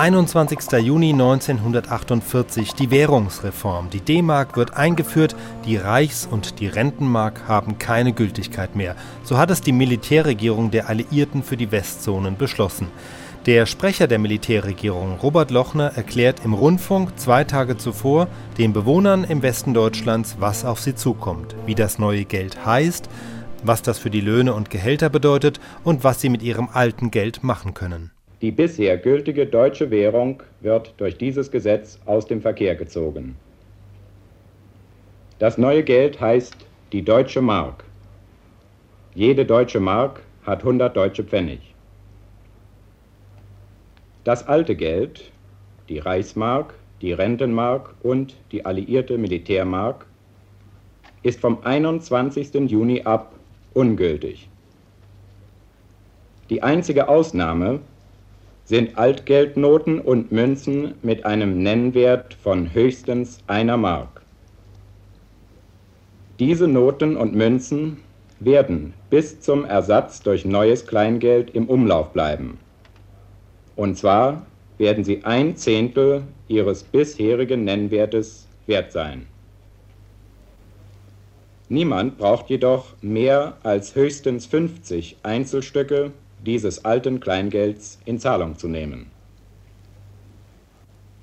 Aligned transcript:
21. 0.00 0.80
Juni 0.82 1.12
1948 1.12 2.72
die 2.72 2.90
Währungsreform. 2.90 3.90
Die 3.90 4.00
D-Mark 4.00 4.56
wird 4.56 4.74
eingeführt, 4.74 5.36
die 5.66 5.76
Reichs- 5.76 6.24
und 6.24 6.58
die 6.58 6.68
Rentenmark 6.68 7.46
haben 7.46 7.76
keine 7.76 8.14
Gültigkeit 8.14 8.74
mehr. 8.74 8.96
So 9.24 9.36
hat 9.36 9.50
es 9.50 9.60
die 9.60 9.72
Militärregierung 9.72 10.70
der 10.70 10.88
Alliierten 10.88 11.42
für 11.42 11.58
die 11.58 11.70
Westzonen 11.70 12.38
beschlossen. 12.38 12.88
Der 13.44 13.66
Sprecher 13.66 14.06
der 14.06 14.18
Militärregierung, 14.18 15.18
Robert 15.22 15.50
Lochner, 15.50 15.92
erklärt 15.94 16.46
im 16.46 16.54
Rundfunk 16.54 17.18
zwei 17.18 17.44
Tage 17.44 17.76
zuvor 17.76 18.26
den 18.56 18.72
Bewohnern 18.72 19.24
im 19.24 19.42
Westen 19.42 19.74
Deutschlands, 19.74 20.36
was 20.40 20.64
auf 20.64 20.80
sie 20.80 20.94
zukommt, 20.94 21.54
wie 21.66 21.74
das 21.74 21.98
neue 21.98 22.24
Geld 22.24 22.64
heißt, 22.64 23.10
was 23.62 23.82
das 23.82 23.98
für 23.98 24.08
die 24.08 24.22
Löhne 24.22 24.54
und 24.54 24.70
Gehälter 24.70 25.10
bedeutet 25.10 25.60
und 25.84 26.04
was 26.04 26.22
sie 26.22 26.30
mit 26.30 26.42
ihrem 26.42 26.70
alten 26.72 27.10
Geld 27.10 27.44
machen 27.44 27.74
können. 27.74 28.12
Die 28.40 28.50
bisher 28.50 28.96
gültige 28.96 29.46
deutsche 29.46 29.90
Währung 29.90 30.42
wird 30.60 30.94
durch 30.96 31.18
dieses 31.18 31.50
Gesetz 31.50 31.98
aus 32.06 32.26
dem 32.26 32.40
Verkehr 32.40 32.74
gezogen. 32.74 33.36
Das 35.38 35.58
neue 35.58 35.82
Geld 35.82 36.20
heißt 36.20 36.56
die 36.92 37.02
Deutsche 37.02 37.42
Mark. 37.42 37.84
Jede 39.14 39.44
deutsche 39.44 39.80
Mark 39.80 40.22
hat 40.44 40.60
100 40.60 40.96
deutsche 40.96 41.24
Pfennig. 41.24 41.60
Das 44.24 44.46
alte 44.46 44.74
Geld, 44.74 45.30
die 45.88 45.98
Reichsmark, 45.98 46.74
die 47.02 47.12
Rentenmark 47.12 47.94
und 48.02 48.36
die 48.52 48.64
alliierte 48.64 49.18
Militärmark, 49.18 50.06
ist 51.22 51.40
vom 51.40 51.58
21. 51.62 52.70
Juni 52.70 53.02
ab 53.02 53.34
ungültig. 53.74 54.48
Die 56.48 56.62
einzige 56.62 57.08
Ausnahme 57.08 57.80
sind 58.70 58.96
Altgeldnoten 58.96 59.98
und 60.00 60.30
Münzen 60.30 60.94
mit 61.02 61.26
einem 61.26 61.60
Nennwert 61.60 62.34
von 62.34 62.72
höchstens 62.72 63.40
einer 63.48 63.76
Mark. 63.76 64.22
Diese 66.38 66.68
Noten 66.68 67.16
und 67.16 67.34
Münzen 67.34 67.96
werden 68.38 68.94
bis 69.10 69.40
zum 69.40 69.64
Ersatz 69.64 70.22
durch 70.22 70.44
neues 70.44 70.86
Kleingeld 70.86 71.50
im 71.50 71.68
Umlauf 71.68 72.12
bleiben. 72.12 72.60
Und 73.74 73.98
zwar 73.98 74.46
werden 74.78 75.02
sie 75.02 75.24
ein 75.24 75.56
Zehntel 75.56 76.22
ihres 76.46 76.84
bisherigen 76.84 77.64
Nennwertes 77.64 78.46
wert 78.68 78.92
sein. 78.92 79.26
Niemand 81.68 82.18
braucht 82.18 82.48
jedoch 82.48 82.94
mehr 83.02 83.56
als 83.64 83.96
höchstens 83.96 84.46
50 84.46 85.16
Einzelstücke 85.24 86.12
dieses 86.46 86.84
alten 86.84 87.20
Kleingelds 87.20 87.98
in 88.04 88.18
Zahlung 88.18 88.58
zu 88.58 88.68
nehmen. 88.68 89.10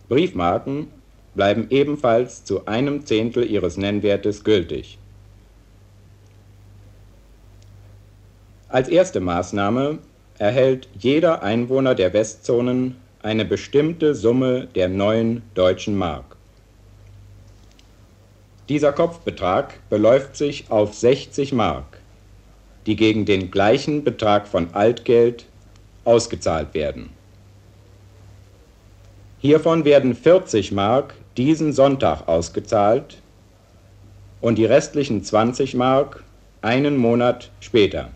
Briefmarken 0.09 0.87
bleiben 1.35 1.67
ebenfalls 1.69 2.43
zu 2.45 2.65
einem 2.65 3.05
Zehntel 3.05 3.49
ihres 3.49 3.77
Nennwertes 3.77 4.43
gültig. 4.43 4.97
Als 8.69 8.89
erste 8.89 9.19
Maßnahme 9.19 9.99
erhält 10.37 10.89
jeder 10.97 11.41
Einwohner 11.43 11.95
der 11.95 12.13
Westzonen 12.13 12.97
eine 13.21 13.45
bestimmte 13.45 14.13
Summe 14.13 14.67
der 14.75 14.89
neuen 14.89 15.41
deutschen 15.53 15.97
Mark. 15.97 16.35
Dieser 18.69 18.91
Kopfbetrag 18.91 19.79
beläuft 19.89 20.35
sich 20.35 20.69
auf 20.69 20.93
60 20.93 21.53
Mark 21.53 21.99
die 22.87 22.95
gegen 22.95 23.25
den 23.25 23.51
gleichen 23.51 24.03
Betrag 24.03 24.47
von 24.47 24.69
Altgeld 24.73 25.45
ausgezahlt 26.05 26.73
werden. 26.73 27.09
Hiervon 29.39 29.85
werden 29.85 30.15
40 30.15 30.71
Mark 30.71 31.13
diesen 31.35 31.73
Sonntag 31.73 32.27
ausgezahlt 32.27 33.21
und 34.41 34.57
die 34.57 34.65
restlichen 34.65 35.23
20 35.23 35.75
Mark 35.75 36.23
einen 36.61 36.97
Monat 36.97 37.51
später. 37.59 38.09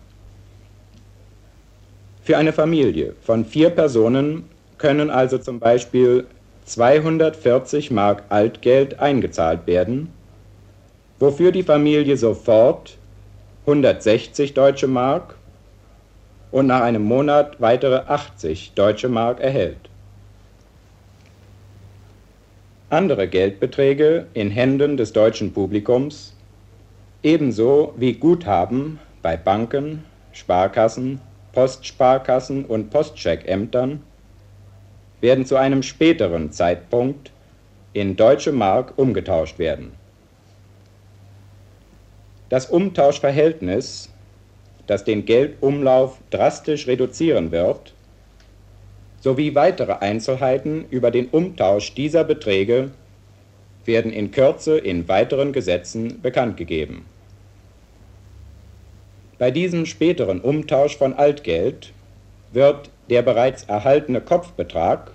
Für 2.24 2.38
eine 2.38 2.54
Familie 2.54 3.16
von 3.22 3.46
vier 3.46 3.72
Personen 3.72 4.46
können 4.78 5.10
also 5.10 5.38
zum 5.38 5.60
Beispiel 5.60 6.26
240 6.66 7.92
Mark 7.92 8.24
Altgeld 8.30 9.00
eingezahlt 9.00 9.68
werden, 9.68 10.10
wofür 11.20 11.52
die 11.52 11.64
Familie 11.64 12.16
sofort 12.16 12.98
160 13.72 14.54
deutsche 14.54 14.88
Mark 14.88 15.36
und 16.52 16.68
nach 16.68 16.82
einem 16.82 17.04
Monat 17.04 17.62
weitere 17.62 18.02
80 18.06 18.74
deutsche 18.74 19.08
Mark 19.08 19.40
erhält. 19.40 19.90
Andere 22.90 23.30
Geldbeträge 23.30 24.28
in 24.34 24.52
Händen 24.52 24.98
des 24.98 25.14
deutschen 25.14 25.54
Publikums, 25.54 26.36
ebenso 27.24 27.94
wie 27.96 28.12
Guthaben 28.12 29.00
bei 29.22 29.38
Banken, 29.38 30.04
Sparkassen, 30.34 31.22
Postsparkassen 31.54 32.66
und 32.66 32.90
Postcheckämtern, 32.90 34.02
werden 35.22 35.46
zu 35.46 35.56
einem 35.56 35.82
späteren 35.82 36.52
Zeitpunkt 36.52 37.32
in 37.94 38.18
deutsche 38.18 38.52
Mark 38.52 38.92
umgetauscht 38.98 39.60
werden. 39.60 40.01
Das 42.52 42.66
Umtauschverhältnis, 42.66 44.10
das 44.86 45.06
den 45.06 45.24
Geldumlauf 45.24 46.18
drastisch 46.32 46.86
reduzieren 46.86 47.54
wird, 47.54 47.94
sowie 49.22 49.56
weitere 49.56 49.94
Einzelheiten 49.94 50.84
über 50.90 51.12
den 51.12 51.30
Umtausch 51.30 51.94
dieser 51.94 52.26
Beträge 52.26 52.92
werden 53.86 54.12
in 54.12 54.32
Kürze 54.32 54.78
in 54.78 55.08
weiteren 55.08 55.54
Gesetzen 55.54 56.22
bekannt 56.22 56.58
gegeben. 56.58 57.06
Bei 59.38 59.50
diesem 59.50 59.86
späteren 59.86 60.42
Umtausch 60.42 60.98
von 60.98 61.14
Altgeld 61.14 61.94
wird 62.52 62.90
der 63.10 63.22
bereits 63.22 63.64
erhaltene 63.64 64.20
Kopfbetrag 64.20 65.14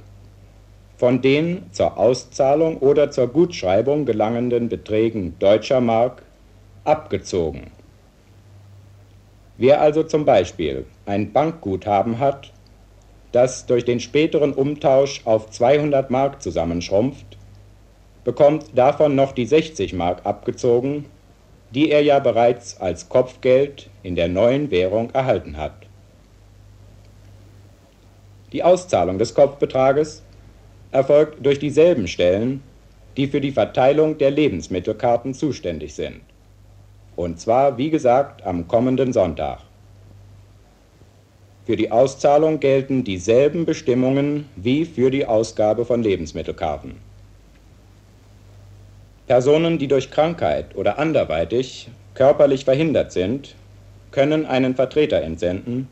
von 0.97 1.21
den 1.21 1.67
zur 1.73 1.99
Auszahlung 1.99 2.79
oder 2.79 3.11
zur 3.11 3.29
Gutschreibung 3.29 4.07
gelangenden 4.07 4.71
Beträgen 4.71 5.39
deutscher 5.39 5.83
Mark 5.83 6.23
abgezogen. 6.87 7.71
Wer 9.59 9.81
also 9.81 10.03
zum 10.03 10.25
Beispiel 10.25 10.85
ein 11.07 11.33
Bankguthaben 11.33 12.19
hat, 12.19 12.53
das 13.33 13.67
durch 13.67 13.85
den 13.85 14.01
späteren 14.01 14.53
Umtausch 14.53 15.23
auf 15.25 15.51
200 15.51 16.11
Mark 16.11 16.43
zusammenschrumpft, 16.43 17.39
bekommt 18.25 18.67
davon 18.75 19.15
noch 19.15 19.33
die 19.33 19.47
60 19.47 19.93
Mark 19.93 20.25
abgezogen, 20.25 21.07
die 21.71 21.91
er 21.91 22.03
ja 22.03 22.19
bereits 22.19 22.81
als 22.81 23.09
Kopfgeld 23.09 23.89
in 24.03 24.15
der 24.15 24.29
neuen 24.29 24.71
Währung 24.71 25.11
erhalten 25.11 25.57
hat. 25.57 25.87
Die 28.53 28.63
Auszahlung 28.63 29.19
des 29.19 29.35
Kopfbetrages 29.35 30.23
erfolgt 30.93 31.45
durch 31.45 31.59
dieselben 31.59 32.09
Stellen, 32.09 32.63
die 33.17 33.27
für 33.27 33.41
die 33.41 33.53
Verteilung 33.53 34.19
der 34.19 34.31
Lebensmittelkarten 34.31 35.35
zuständig 35.35 35.95
sind. 35.95 36.21
Und 37.17 37.41
zwar, 37.41 37.79
wie 37.79 37.91
gesagt, 37.91 38.47
am 38.47 38.69
kommenden 38.69 39.13
Sonntag. 39.13 39.61
Für 41.65 41.77
die 41.77 41.91
Auszahlung 41.91 42.61
gelten 42.61 43.03
dieselben 43.03 43.65
Bestimmungen 43.65 44.49
wie 44.55 44.85
für 44.85 45.11
die 45.11 45.27
Ausgabe 45.27 45.85
von 45.85 46.03
Lebensmittelkarten. 46.03 46.95
Personen, 49.27 49.79
die 49.79 49.89
durch 49.89 50.13
Krankheit 50.13 50.77
oder 50.77 51.01
anderweitig 51.01 51.89
körperlich 52.15 52.65
verhindert 52.65 53.11
sind, 53.11 53.57
können 54.13 54.47
einen 54.47 54.77
Vertreter 54.77 55.21
entsenden, 55.23 55.89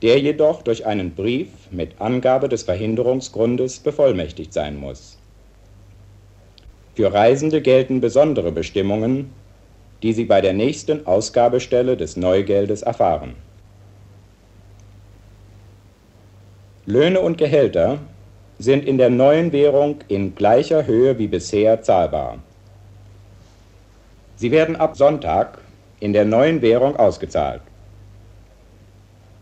der 0.00 0.18
jedoch 0.18 0.62
durch 0.62 0.86
einen 0.86 1.14
Brief 1.14 1.48
mit 1.70 2.00
Angabe 2.00 2.48
des 2.48 2.62
Verhinderungsgrundes 2.62 3.80
bevollmächtigt 3.80 4.52
sein 4.52 4.76
muss. 4.76 5.18
Für 6.94 7.12
Reisende 7.12 7.60
gelten 7.60 8.00
besondere 8.00 8.52
Bestimmungen, 8.52 9.32
die 10.02 10.12
Sie 10.12 10.24
bei 10.24 10.40
der 10.40 10.52
nächsten 10.52 11.06
Ausgabestelle 11.06 11.96
des 11.96 12.16
Neugeldes 12.16 12.82
erfahren. 12.82 13.34
Löhne 16.86 17.20
und 17.20 17.36
Gehälter 17.36 17.98
sind 18.58 18.84
in 18.84 18.98
der 18.98 19.10
neuen 19.10 19.52
Währung 19.52 19.98
in 20.08 20.34
gleicher 20.34 20.86
Höhe 20.86 21.18
wie 21.18 21.26
bisher 21.26 21.82
zahlbar. 21.82 22.38
Sie 24.36 24.50
werden 24.50 24.76
ab 24.76 24.96
Sonntag 24.96 25.58
in 26.00 26.12
der 26.12 26.24
neuen 26.24 26.62
Währung 26.62 26.96
ausgezahlt. 26.96 27.60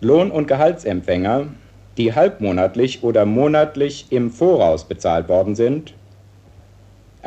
Lohn- 0.00 0.30
und 0.30 0.46
Gehaltsempfänger, 0.46 1.46
die 1.96 2.14
halbmonatlich 2.14 3.02
oder 3.02 3.24
monatlich 3.24 4.06
im 4.10 4.30
Voraus 4.30 4.84
bezahlt 4.84 5.28
worden 5.28 5.54
sind, 5.54 5.94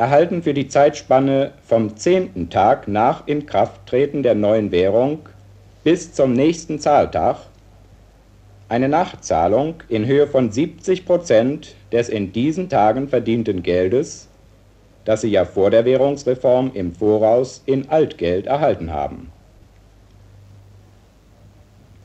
erhalten 0.00 0.42
für 0.42 0.54
die 0.54 0.66
Zeitspanne 0.66 1.52
vom 1.62 1.94
zehnten 1.94 2.48
Tag 2.48 2.88
nach 2.88 3.26
Inkrafttreten 3.26 4.22
der 4.22 4.34
neuen 4.34 4.72
Währung 4.72 5.28
bis 5.84 6.14
zum 6.14 6.32
nächsten 6.32 6.78
Zahltag 6.78 7.36
eine 8.70 8.88
Nachzahlung 8.88 9.82
in 9.90 10.06
Höhe 10.06 10.26
von 10.26 10.50
70 10.50 11.04
Prozent 11.04 11.74
des 11.92 12.08
in 12.08 12.32
diesen 12.32 12.70
Tagen 12.70 13.08
verdienten 13.08 13.62
Geldes, 13.62 14.28
das 15.04 15.20
sie 15.20 15.28
ja 15.28 15.44
vor 15.44 15.70
der 15.70 15.84
Währungsreform 15.84 16.70
im 16.72 16.94
Voraus 16.94 17.62
in 17.66 17.90
Altgeld 17.90 18.46
erhalten 18.46 18.94
haben. 18.94 19.30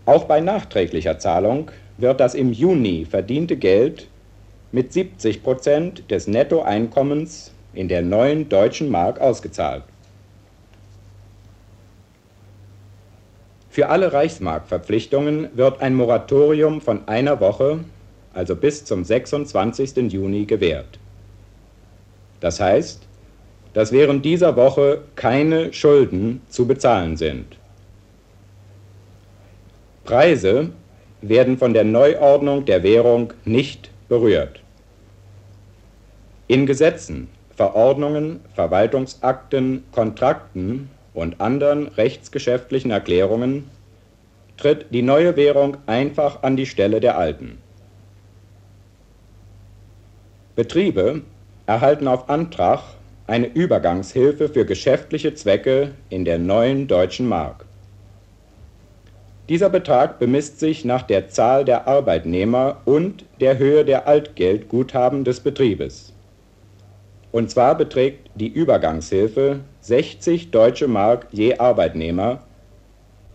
Auch 0.05 0.25
bei 0.25 0.41
nachträglicher 0.41 1.17
Zahlung 1.17 1.71
wird 1.97 2.19
das 2.19 2.35
im 2.35 2.51
Juni 2.51 3.05
verdiente 3.09 3.55
Geld 3.55 4.09
mit 4.73 4.91
70 4.91 5.41
Prozent 5.43 6.11
des 6.11 6.27
Nettoeinkommens 6.27 7.54
in 7.75 7.87
der 7.87 8.01
neuen 8.01 8.49
deutschen 8.49 8.89
Mark 8.89 9.19
ausgezahlt. 9.19 9.83
Für 13.69 13.89
alle 13.89 14.13
Reichsmarkverpflichtungen 14.13 15.49
wird 15.53 15.81
ein 15.81 15.95
Moratorium 15.95 16.79
von 16.79 17.07
einer 17.09 17.41
Woche, 17.41 17.81
also 18.33 18.55
bis 18.55 18.85
zum 18.85 19.03
26. 19.03 19.97
Juni, 20.13 20.45
gewährt. 20.45 20.97
Das 22.39 22.61
heißt, 22.61 23.01
dass 23.73 23.91
während 23.91 24.23
dieser 24.23 24.55
Woche 24.55 25.01
keine 25.15 25.73
Schulden 25.73 26.41
zu 26.47 26.65
bezahlen 26.65 27.17
sind. 27.17 27.57
Preise 30.05 30.69
werden 31.21 31.57
von 31.57 31.73
der 31.73 31.83
Neuordnung 31.83 32.63
der 32.63 32.83
Währung 32.83 33.33
nicht 33.43 33.89
berührt. 34.07 34.61
In 36.47 36.65
Gesetzen, 36.65 37.27
Verordnungen, 37.55 38.41
Verwaltungsakten, 38.53 39.85
Kontrakten 39.91 40.89
und 41.13 41.39
anderen 41.39 41.87
rechtsgeschäftlichen 41.87 42.91
Erklärungen 42.91 43.69
tritt 44.57 44.87
die 44.91 45.01
neue 45.01 45.35
Währung 45.35 45.77
einfach 45.85 46.43
an 46.43 46.57
die 46.57 46.65
Stelle 46.65 46.99
der 46.99 47.17
alten. 47.17 47.57
Betriebe 50.55 51.21
erhalten 51.65 52.07
auf 52.07 52.29
Antrag 52.29 52.81
eine 53.27 53.47
Übergangshilfe 53.47 54.49
für 54.49 54.65
geschäftliche 54.65 55.33
Zwecke 55.33 55.91
in 56.09 56.25
der 56.25 56.39
neuen 56.39 56.87
deutschen 56.87 57.27
Mark. 57.27 57.65
Dieser 59.49 59.69
Betrag 59.69 60.17
bemisst 60.19 60.59
sich 60.59 60.85
nach 60.85 61.03
der 61.03 61.29
Zahl 61.29 61.65
der 61.65 61.87
Arbeitnehmer 61.87 62.81
und 62.85 63.25
der 63.39 63.57
Höhe 63.57 63.85
der 63.85 64.07
Altgeldguthaben 64.07 65.23
des 65.23 65.39
Betriebes. 65.39 66.14
Und 67.35 67.51
zwar 67.51 67.75
beträgt 67.75 68.29
die 68.35 68.47
Übergangshilfe 68.47 69.59
60 69.81 70.51
deutsche 70.51 70.87
Mark 70.87 71.27
je 71.33 71.57
Arbeitnehmer, 71.57 72.43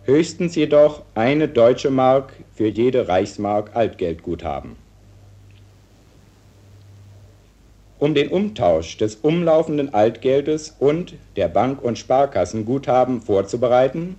höchstens 0.05 0.55
jedoch 0.55 1.03
eine 1.13 1.47
deutsche 1.47 1.91
Mark 1.91 2.33
für 2.51 2.67
jede 2.67 3.07
Reichsmark 3.07 3.75
Altgeldguthaben. 3.75 4.75
Um 7.99 8.15
den 8.15 8.29
Umtausch 8.29 8.97
des 8.97 9.17
umlaufenden 9.17 9.93
Altgeldes 9.93 10.75
und 10.79 11.13
der 11.35 11.49
Bank- 11.49 11.83
und 11.83 11.99
Sparkassenguthaben 11.99 13.21
vorzubereiten, 13.21 14.15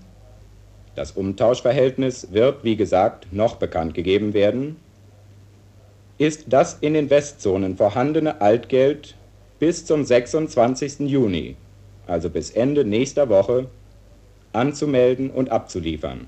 das 0.95 1.11
Umtauschverhältnis 1.11 2.29
wird, 2.31 2.63
wie 2.63 2.77
gesagt, 2.77 3.33
noch 3.33 3.57
bekannt 3.57 3.95
gegeben 3.95 4.33
werden, 4.33 4.77
ist 6.19 6.45
das 6.47 6.79
in 6.81 6.95
den 6.95 7.11
Westzonen 7.11 7.77
vorhandene 7.77 8.41
Altgeld 8.41 9.17
bis 9.63 9.87
zum 9.87 10.05
26. 10.05 11.09
Juni, 11.09 11.55
also 12.09 12.29
bis 12.31 12.51
Ende 12.51 12.85
nächster 12.85 13.29
Woche, 13.29 13.69
anzumelden 14.53 15.31
und 15.31 15.51
abzuliefern. 15.53 16.27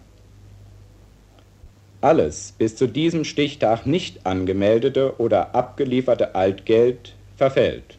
Alles 2.01 2.55
bis 2.57 2.77
zu 2.77 2.87
diesem 2.87 3.25
Stichtag 3.25 3.87
nicht 3.87 4.25
angemeldete 4.25 5.19
oder 5.19 5.53
abgelieferte 5.53 6.37
Altgeld 6.37 7.17
verfällt. 7.37 7.99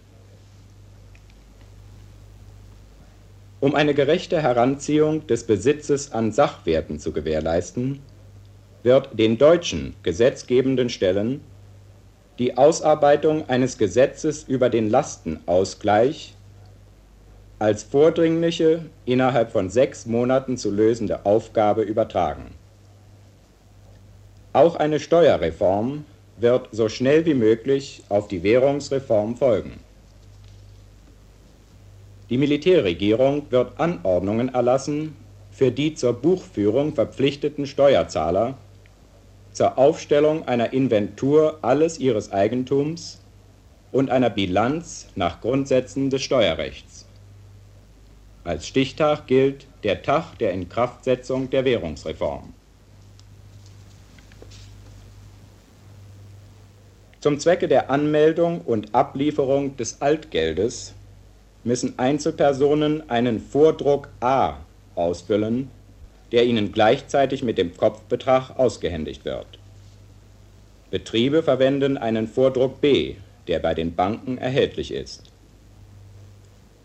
Um 3.59 3.75
eine 3.75 3.93
gerechte 3.93 4.41
Heranziehung 4.41 5.27
des 5.27 5.45
Besitzes 5.45 6.13
an 6.13 6.31
Sachwerten 6.31 6.97
zu 6.97 7.11
gewährleisten, 7.11 7.99
wird 8.83 9.09
den 9.19 9.37
deutschen 9.37 9.95
gesetzgebenden 10.01 10.87
Stellen 10.87 11.41
die 12.39 12.57
Ausarbeitung 12.57 13.47
eines 13.49 13.77
Gesetzes 13.77 14.43
über 14.43 14.69
den 14.69 14.89
Lastenausgleich 14.89 16.33
als 17.59 17.83
vordringliche, 17.83 18.81
innerhalb 19.05 19.51
von 19.51 19.69
sechs 19.69 20.05
Monaten 20.05 20.57
zu 20.57 20.71
lösende 20.71 21.25
Aufgabe 21.25 21.83
übertragen. 21.83 22.53
Auch 24.51 24.75
eine 24.75 24.99
Steuerreform 24.99 26.05
wird 26.37 26.67
so 26.71 26.89
schnell 26.89 27.25
wie 27.25 27.33
möglich 27.33 28.03
auf 28.09 28.27
die 28.27 28.43
Währungsreform 28.43 29.37
folgen. 29.37 29.79
Die 32.29 32.37
Militärregierung 32.37 33.45
wird 33.51 33.79
Anordnungen 33.79 34.53
erlassen 34.53 35.15
für 35.51 35.71
die 35.71 35.93
zur 35.93 36.13
Buchführung 36.13 36.93
verpflichteten 36.93 37.65
Steuerzahler 37.65 38.57
zur 39.55 39.77
Aufstellung 39.77 40.45
einer 40.49 40.73
Inventur 40.73 41.59
alles 41.61 41.97
ihres 41.97 42.33
Eigentums 42.33 43.21
und 43.93 44.11
einer 44.11 44.29
Bilanz 44.29 45.07
nach 45.15 45.39
Grundsätzen 45.39 46.09
des 46.09 46.23
Steuerrechts. 46.23 47.05
Als 48.43 48.67
Stichtag 48.67 49.27
gilt 49.27 49.65
der 49.83 50.03
Tag 50.03 50.37
der 50.39 50.51
Inkraftsetzung 50.51 51.49
der 51.49 51.63
Währungsreform. 51.63 52.53
Zum 57.21 57.39
Zwecke 57.39 57.69
der 57.69 57.89
Anmeldung 57.89 58.59
und 58.59 58.93
Ablieferung 58.93 59.77
des 59.77 60.01
Altgeldes 60.01 60.93
müssen 61.63 61.97
Einzelpersonen 61.97 63.09
einen 63.09 63.39
Vordruck 63.39 64.09
A 64.19 64.57
ausfüllen 64.95 65.71
der 66.31 66.45
ihnen 66.45 66.71
gleichzeitig 66.71 67.43
mit 67.43 67.57
dem 67.57 67.75
Kopfbetrag 67.75 68.57
ausgehändigt 68.57 69.25
wird. 69.25 69.47
Betriebe 70.91 71.43
verwenden 71.43 71.97
einen 71.97 72.27
Vordruck 72.27 72.81
B, 72.81 73.15
der 73.47 73.59
bei 73.59 73.73
den 73.73 73.95
Banken 73.95 74.37
erhältlich 74.37 74.93
ist. 74.93 75.31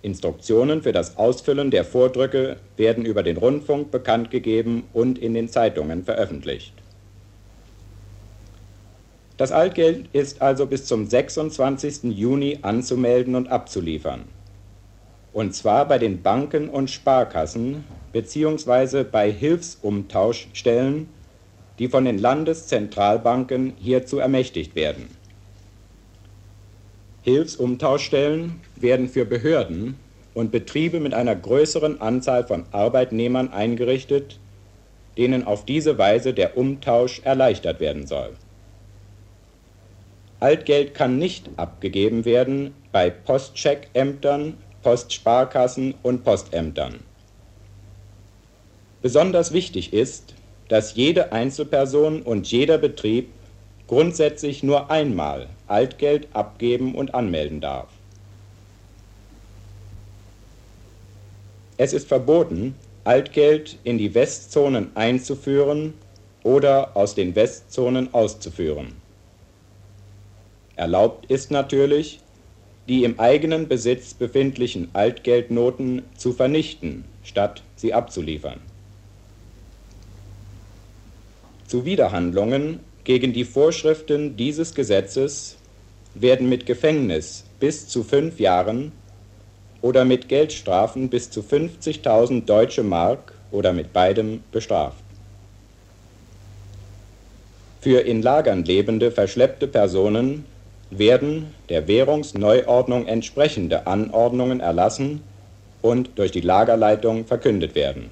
Instruktionen 0.02 0.82
für 0.82 0.92
das 0.92 1.18
Ausfüllen 1.18 1.70
der 1.70 1.84
Vordrücke 1.84 2.56
werden 2.76 3.04
über 3.04 3.22
den 3.22 3.36
Rundfunk 3.36 3.90
bekannt 3.90 4.30
gegeben 4.30 4.84
und 4.92 5.18
in 5.18 5.34
den 5.34 5.48
Zeitungen 5.48 6.04
veröffentlicht. 6.04 6.72
Das 9.36 9.52
Altgeld 9.52 10.06
ist 10.12 10.42
also 10.42 10.66
bis 10.66 10.86
zum 10.86 11.06
26. 11.06 12.04
Juni 12.14 12.58
anzumelden 12.62 13.34
und 13.34 13.48
abzuliefern. 13.48 14.24
Und 15.32 15.54
zwar 15.54 15.86
bei 15.86 15.98
den 15.98 16.22
Banken 16.22 16.68
und 16.68 16.90
Sparkassen 16.90 17.84
beziehungsweise 18.12 19.04
bei 19.04 19.30
Hilfsumtauschstellen, 19.30 21.08
die 21.78 21.88
von 21.88 22.04
den 22.04 22.18
Landeszentralbanken 22.18 23.74
hierzu 23.78 24.18
ermächtigt 24.18 24.74
werden. 24.74 25.08
Hilfsumtauschstellen 27.22 28.60
werden 28.76 29.08
für 29.08 29.24
Behörden 29.24 29.96
und 30.34 30.50
Betriebe 30.50 31.00
mit 31.00 31.14
einer 31.14 31.36
größeren 31.36 32.00
Anzahl 32.00 32.46
von 32.46 32.64
Arbeitnehmern 32.72 33.52
eingerichtet, 33.52 34.38
denen 35.18 35.44
auf 35.44 35.64
diese 35.64 35.98
Weise 35.98 36.32
der 36.32 36.56
Umtausch 36.56 37.20
erleichtert 37.24 37.80
werden 37.80 38.06
soll. 38.06 38.36
Altgeld 40.38 40.94
kann 40.94 41.18
nicht 41.18 41.50
abgegeben 41.56 42.24
werden 42.24 42.74
bei 42.92 43.10
Postcheckämtern, 43.10 44.56
Postsparkassen 44.82 45.94
und 46.02 46.24
Postämtern. 46.24 47.00
Besonders 49.02 49.52
wichtig 49.52 49.92
ist, 49.92 50.34
dass 50.68 50.94
jede 50.94 51.32
Einzelperson 51.32 52.22
und 52.22 52.50
jeder 52.50 52.78
Betrieb 52.78 53.30
grundsätzlich 53.86 54.62
nur 54.62 54.90
einmal 54.90 55.48
Altgeld 55.66 56.28
abgeben 56.32 56.94
und 56.94 57.14
anmelden 57.14 57.60
darf. 57.60 57.88
Es 61.76 61.92
ist 61.92 62.08
verboten, 62.08 62.74
Altgeld 63.04 63.78
in 63.84 63.96
die 63.96 64.14
Westzonen 64.14 64.94
einzuführen 64.94 65.94
oder 66.42 66.94
aus 66.94 67.14
den 67.14 67.34
Westzonen 67.34 68.12
auszuführen. 68.12 68.92
Erlaubt 70.76 71.26
ist 71.30 71.50
natürlich, 71.50 72.20
die 72.86 73.04
im 73.04 73.18
eigenen 73.18 73.66
Besitz 73.66 74.14
befindlichen 74.14 74.90
Altgeldnoten 74.92 76.02
zu 76.16 76.32
vernichten, 76.32 77.04
statt 77.22 77.62
sie 77.76 77.94
abzuliefern. 77.94 78.60
Zuwiderhandlungen 81.70 82.80
gegen 83.04 83.32
die 83.32 83.44
Vorschriften 83.44 84.36
dieses 84.36 84.74
Gesetzes 84.74 85.56
werden 86.14 86.48
mit 86.48 86.66
Gefängnis 86.66 87.44
bis 87.60 87.86
zu 87.86 88.02
fünf 88.02 88.40
Jahren 88.40 88.90
oder 89.80 90.04
mit 90.04 90.28
Geldstrafen 90.28 91.08
bis 91.08 91.30
zu 91.30 91.42
50.000 91.42 92.44
deutsche 92.44 92.82
Mark 92.82 93.32
oder 93.52 93.72
mit 93.72 93.92
beidem 93.92 94.42
bestraft. 94.50 95.04
Für 97.80 98.00
in 98.00 98.20
Lagern 98.20 98.64
lebende 98.64 99.12
verschleppte 99.12 99.68
Personen 99.68 100.46
werden 100.90 101.54
der 101.68 101.86
Währungsneuordnung 101.86 103.06
entsprechende 103.06 103.86
Anordnungen 103.86 104.58
erlassen 104.58 105.22
und 105.82 106.18
durch 106.18 106.32
die 106.32 106.40
Lagerleitung 106.40 107.26
verkündet 107.26 107.76
werden. 107.76 108.10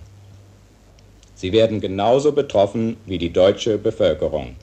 Sie 1.38 1.52
werden 1.52 1.80
genauso 1.80 2.32
betroffen 2.32 2.96
wie 3.06 3.16
die 3.16 3.32
deutsche 3.32 3.78
Bevölkerung. 3.78 4.56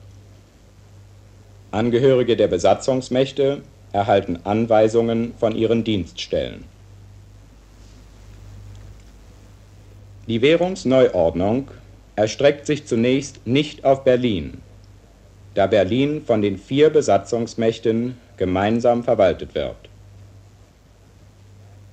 Angehörige 1.70 2.36
der 2.36 2.48
Besatzungsmächte 2.48 3.62
erhalten 3.92 4.40
Anweisungen 4.44 5.32
von 5.38 5.56
ihren 5.56 5.84
Dienststellen. 5.84 6.64
Die 10.28 10.42
Währungsneuordnung 10.42 11.70
erstreckt 12.14 12.66
sich 12.66 12.86
zunächst 12.86 13.46
nicht 13.46 13.86
auf 13.86 14.04
Berlin, 14.04 14.60
da 15.54 15.66
Berlin 15.66 16.20
von 16.26 16.42
den 16.42 16.58
vier 16.58 16.90
Besatzungsmächten 16.90 18.18
gemeinsam 18.36 19.02
verwaltet 19.02 19.54
wird. 19.54 19.76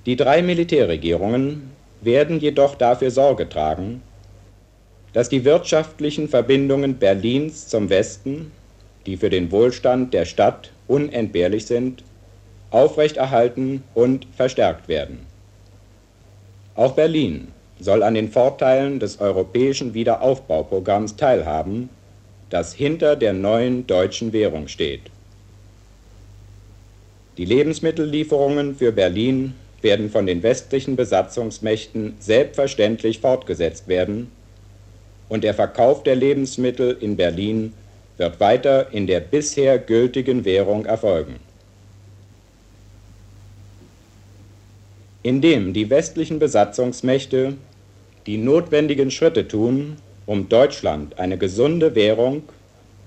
Die 0.05 0.17
drei 0.17 0.41
Militärregierungen 0.41 1.71
werden 2.01 2.41
jedoch 2.41 2.75
dafür 2.75 3.11
Sorge 3.11 3.47
tragen, 3.47 4.01
dass 5.13 5.29
die 5.29 5.45
wirtschaftlichen 5.45 6.27
Verbindungen 6.27 6.97
Berlins 6.97 7.67
zum 7.67 7.89
Westen, 7.89 8.51
die 9.05 9.15
für 9.15 9.29
den 9.29 9.51
Wohlstand 9.51 10.13
der 10.13 10.25
Stadt 10.25 10.71
unentbehrlich 10.87 11.67
sind, 11.67 12.03
aufrechterhalten 12.71 13.83
und 13.93 14.27
verstärkt 14.35 14.87
werden. 14.87 15.19
Auch 16.75 16.93
Berlin 16.93 17.49
soll 17.79 18.01
an 18.01 18.15
den 18.15 18.31
Vorteilen 18.31 18.99
des 18.99 19.19
europäischen 19.19 19.93
Wiederaufbauprogramms 19.93 21.15
teilhaben, 21.15 21.89
das 22.49 22.73
hinter 22.73 23.15
der 23.15 23.33
neuen 23.33 23.85
deutschen 23.85 24.33
Währung 24.33 24.67
steht. 24.67 25.01
Die 27.37 27.45
Lebensmittellieferungen 27.45 28.75
für 28.75 28.91
Berlin 28.91 29.53
werden 29.81 30.09
von 30.09 30.25
den 30.25 30.41
westlichen 30.41 30.95
Besatzungsmächten 30.95 32.15
selbstverständlich 32.19 33.19
fortgesetzt 33.19 33.87
werden 33.87 34.31
und 35.29 35.43
der 35.43 35.53
Verkauf 35.53 36.03
der 36.03 36.15
Lebensmittel 36.15 36.97
in 36.99 37.15
Berlin 37.15 37.73
wird 38.17 38.39
weiter 38.39 38.91
in 38.91 39.07
der 39.07 39.19
bisher 39.19 39.79
gültigen 39.79 40.45
Währung 40.45 40.85
erfolgen. 40.85 41.35
Indem 45.23 45.73
die 45.73 45.89
westlichen 45.89 46.39
Besatzungsmächte 46.39 47.55
die 48.25 48.37
notwendigen 48.37 49.11
Schritte 49.11 49.47
tun, 49.47 49.97
um 50.25 50.49
Deutschland 50.49 51.19
eine 51.19 51.37
gesunde 51.37 51.95
Währung 51.95 52.43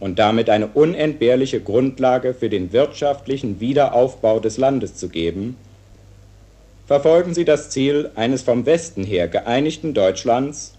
und 0.00 0.18
damit 0.18 0.50
eine 0.50 0.66
unentbehrliche 0.68 1.60
Grundlage 1.60 2.34
für 2.34 2.50
den 2.50 2.72
wirtschaftlichen 2.72 3.60
Wiederaufbau 3.60 4.40
des 4.40 4.58
Landes 4.58 4.96
zu 4.96 5.08
geben, 5.08 5.56
verfolgen 6.86 7.34
sie 7.34 7.44
das 7.44 7.70
Ziel 7.70 8.10
eines 8.14 8.42
vom 8.42 8.66
Westen 8.66 9.04
her 9.04 9.28
geeinigten 9.28 9.94
Deutschlands, 9.94 10.74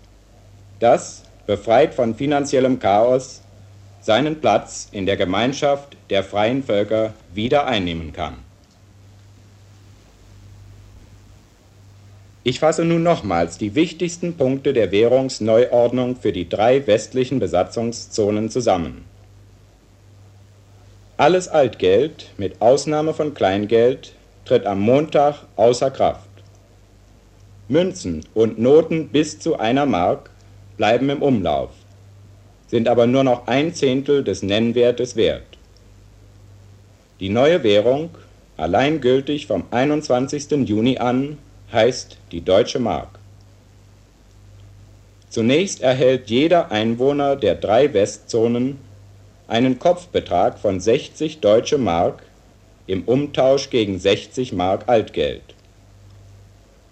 das, 0.80 1.24
befreit 1.48 1.96
von 1.96 2.14
finanziellem 2.14 2.78
Chaos, 2.78 3.42
seinen 4.02 4.40
Platz 4.40 4.90
in 4.92 5.06
der 5.06 5.18
Gemeinschaft 5.18 5.98
der 6.10 6.24
freien 6.24 6.62
Völker 6.64 7.14
wieder 7.34 7.66
einnehmen 7.66 8.14
kann. 8.14 8.36
Ich 12.44 12.60
fasse 12.60 12.86
nun 12.86 13.04
nochmals 13.04 13.58
die 13.58 13.76
wichtigsten 13.76 14.38
Punkte 14.38 14.72
der 14.72 14.92
Währungsneuordnung 14.92 16.16
für 16.16 16.32
die 16.32 16.48
drei 16.48 16.86
westlichen 16.88 17.40
Besatzungszonen 17.40 18.50
zusammen. 18.50 19.04
Alles 21.18 21.50
Altgeld 21.50 22.30
mit 22.38 22.62
Ausnahme 22.62 23.14
von 23.14 23.34
Kleingeld 23.34 24.14
tritt 24.46 24.66
am 24.66 24.80
Montag 24.80 25.44
außer 25.56 25.92
Kraft. 25.92 26.30
Münzen 27.68 28.24
und 28.34 28.60
Noten 28.60 29.10
bis 29.10 29.40
zu 29.40 29.60
einer 29.60 29.86
Mark 29.86 30.30
bleiben 30.78 31.10
im 31.10 31.22
Umlauf, 31.22 31.72
sind 32.68 32.88
aber 32.88 33.08
nur 33.08 33.24
noch 33.24 33.48
ein 33.48 33.74
Zehntel 33.74 34.24
des 34.24 34.44
Nennwertes 34.44 35.16
wert. 35.16 35.58
Die 37.20 37.30
neue 37.30 37.64
Währung, 37.64 38.12
allein 38.58 39.02
gültig 39.02 39.48
vom 39.48 39.64
21. 39.72 40.52
Juni 40.68 41.00
an, 41.00 41.38
heißt 41.72 42.18
die 42.32 42.42
Deutsche 42.42 42.80
Mark. 42.80 43.20
Zunächst 45.30 45.82
erhält 45.82 46.30
jeder 46.30 46.72
Einwohner 46.72 47.36
der 47.36 47.56
drei 47.56 47.94
Westzonen 47.94 48.80
einen 49.48 49.80
Kopfbetrag 49.80 50.60
von 50.60 50.80
60 50.80 51.40
Deutsche 51.40 51.78
Mark 51.78 52.24
im 52.86 53.04
Umtausch 53.04 53.70
gegen 53.70 54.00
60 54.00 54.54
Mark 54.54 54.84
Altgeld. 54.88 55.44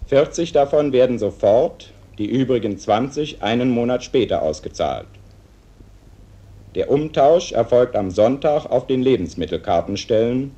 40 0.08 0.52
davon 0.52 0.92
werden 0.92 1.18
sofort, 1.18 1.90
die 2.18 2.26
übrigen 2.26 2.78
20 2.78 3.42
einen 3.42 3.70
Monat 3.70 4.04
später 4.04 4.42
ausgezahlt. 4.42 5.08
Der 6.74 6.90
Umtausch 6.90 7.52
erfolgt 7.52 7.96
am 7.96 8.10
Sonntag 8.10 8.66
auf 8.66 8.86
den 8.86 9.02
Lebensmittelkartenstellen 9.02 10.52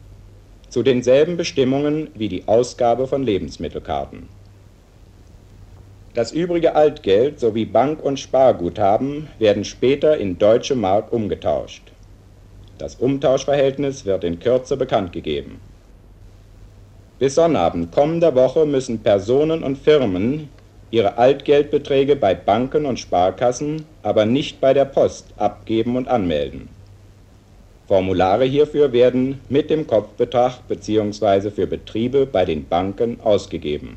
zu 0.68 0.82
denselben 0.82 1.36
Bestimmungen 1.36 2.10
wie 2.14 2.28
die 2.28 2.46
Ausgabe 2.46 3.06
von 3.06 3.22
Lebensmittelkarten. 3.22 4.28
Das 6.14 6.32
übrige 6.32 6.74
Altgeld 6.74 7.38
sowie 7.38 7.64
Bank- 7.64 8.02
und 8.02 8.18
Sparguthaben 8.18 9.28
werden 9.38 9.64
später 9.64 10.18
in 10.18 10.38
deutsche 10.38 10.74
Mark 10.74 11.12
umgetauscht. 11.12 11.92
Das 12.78 12.96
Umtauschverhältnis 12.96 14.04
wird 14.04 14.24
in 14.24 14.40
Kürze 14.40 14.76
bekannt 14.76 15.12
gegeben. 15.12 15.60
Bis 17.18 17.34
Sonnabend 17.34 17.92
kommender 17.92 18.34
Woche 18.34 18.66
müssen 18.66 19.02
Personen 19.02 19.62
und 19.62 19.78
Firmen 19.78 20.48
ihre 20.90 21.18
Altgeldbeträge 21.18 22.16
bei 22.16 22.34
Banken 22.34 22.86
und 22.86 22.98
Sparkassen, 22.98 23.84
aber 24.02 24.24
nicht 24.26 24.60
bei 24.60 24.72
der 24.72 24.86
Post 24.86 25.26
abgeben 25.36 25.96
und 25.96 26.08
anmelden. 26.08 26.68
Formulare 27.86 28.44
hierfür 28.44 28.92
werden 28.92 29.40
mit 29.48 29.70
dem 29.70 29.86
Kopfbetrag 29.86 30.68
bzw. 30.68 31.50
für 31.50 31.66
Betriebe 31.66 32.26
bei 32.26 32.44
den 32.44 32.66
Banken 32.66 33.18
ausgegeben. 33.22 33.96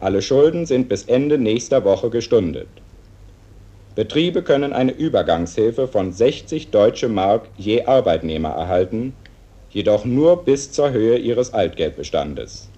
Alle 0.00 0.22
Schulden 0.22 0.64
sind 0.64 0.88
bis 0.88 1.04
Ende 1.04 1.36
nächster 1.36 1.84
Woche 1.84 2.08
gestundet. 2.08 2.68
Betriebe 3.94 4.42
können 4.42 4.72
eine 4.72 4.92
Übergangshilfe 4.92 5.86
von 5.86 6.12
60 6.12 6.70
Deutsche 6.70 7.10
Mark 7.10 7.48
je 7.58 7.84
Arbeitnehmer 7.84 8.48
erhalten, 8.48 9.12
jedoch 9.68 10.06
nur 10.06 10.42
bis 10.42 10.72
zur 10.72 10.92
Höhe 10.92 11.18
ihres 11.18 11.52
Altgeldbestandes. 11.52 12.69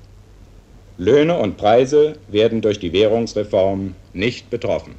Löhne 0.98 1.38
und 1.38 1.56
Preise 1.56 2.14
werden 2.28 2.60
durch 2.60 2.78
die 2.78 2.92
Währungsreform 2.92 3.94
nicht 4.12 4.50
betroffen 4.50 4.94